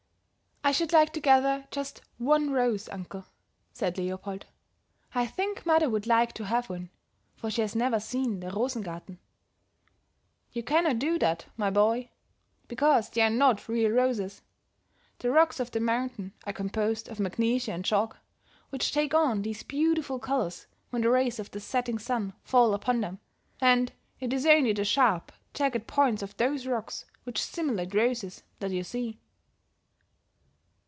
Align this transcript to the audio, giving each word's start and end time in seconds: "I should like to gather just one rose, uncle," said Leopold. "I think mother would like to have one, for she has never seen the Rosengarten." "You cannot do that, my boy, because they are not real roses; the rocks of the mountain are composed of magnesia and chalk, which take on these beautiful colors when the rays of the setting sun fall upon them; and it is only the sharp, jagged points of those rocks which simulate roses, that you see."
"I 0.63 0.71
should 0.73 0.93
like 0.93 1.11
to 1.13 1.19
gather 1.19 1.67
just 1.71 2.01
one 2.19 2.51
rose, 2.51 2.87
uncle," 2.89 3.25
said 3.73 3.97
Leopold. 3.97 4.45
"I 5.13 5.25
think 5.25 5.65
mother 5.65 5.89
would 5.89 6.05
like 6.05 6.33
to 6.33 6.45
have 6.45 6.69
one, 6.69 6.91
for 7.35 7.49
she 7.49 7.61
has 7.61 7.75
never 7.75 7.99
seen 7.99 8.39
the 8.41 8.51
Rosengarten." 8.51 9.17
"You 10.51 10.61
cannot 10.61 10.99
do 10.99 11.17
that, 11.17 11.47
my 11.57 11.71
boy, 11.71 12.11
because 12.67 13.09
they 13.09 13.21
are 13.23 13.29
not 13.31 13.67
real 13.67 13.89
roses; 13.89 14.43
the 15.17 15.31
rocks 15.31 15.59
of 15.59 15.71
the 15.71 15.79
mountain 15.79 16.33
are 16.45 16.53
composed 16.53 17.09
of 17.09 17.19
magnesia 17.19 17.71
and 17.71 17.83
chalk, 17.83 18.17
which 18.69 18.93
take 18.93 19.15
on 19.15 19.41
these 19.41 19.63
beautiful 19.63 20.19
colors 20.19 20.67
when 20.91 21.01
the 21.01 21.09
rays 21.09 21.39
of 21.39 21.49
the 21.49 21.59
setting 21.59 21.97
sun 21.97 22.33
fall 22.43 22.75
upon 22.75 23.01
them; 23.01 23.19
and 23.59 23.91
it 24.19 24.31
is 24.31 24.45
only 24.45 24.73
the 24.73 24.85
sharp, 24.85 25.31
jagged 25.55 25.87
points 25.87 26.21
of 26.21 26.37
those 26.37 26.67
rocks 26.67 27.03
which 27.23 27.43
simulate 27.43 27.95
roses, 27.95 28.43
that 28.59 28.69
you 28.69 28.83
see." 28.83 29.17